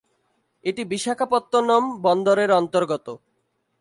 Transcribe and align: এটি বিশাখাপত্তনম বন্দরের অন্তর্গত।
এটি 0.63 0.81
বিশাখাপত্তনম 0.83 1.83
বন্দরের 2.01 2.51
অন্তর্গত। 2.51 3.07